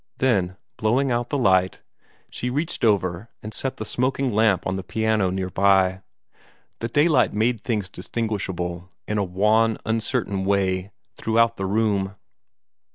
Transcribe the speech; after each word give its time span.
Then, 0.17 0.57
blowing 0.77 1.11
out 1.11 1.29
the 1.29 1.37
light, 1.37 1.79
she 2.31 2.49
reached 2.49 2.83
over 2.83 3.29
and 3.43 3.53
set 3.53 3.77
the 3.77 3.85
smoking 3.85 4.31
lamp 4.33 4.65
on 4.65 4.75
the 4.75 4.81
piano 4.83 5.29
near 5.29 5.51
by. 5.51 6.01
The 6.79 6.87
daylight 6.87 7.35
made 7.35 7.61
things 7.63 7.87
distinguishable 7.87 8.89
in 9.07 9.19
a 9.19 9.23
wan, 9.23 9.77
uncertain 9.85 10.43
way, 10.43 10.89
throughout 11.17 11.57
the 11.57 11.67
room. 11.67 12.15